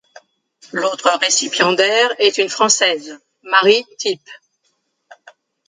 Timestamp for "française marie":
2.49-3.85